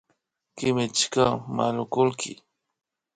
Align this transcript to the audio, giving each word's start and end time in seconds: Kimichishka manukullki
Kimichishka 0.55 1.25
manukullki 1.55 2.31